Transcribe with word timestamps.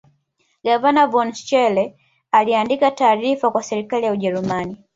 Gavana 0.63 1.05
von 1.07 1.33
Schele 1.33 1.95
aliandika 2.31 2.91
taarifa 2.91 3.51
kwa 3.51 3.63
serikali 3.63 4.05
ya 4.05 4.11
Ujerumani 4.11 4.77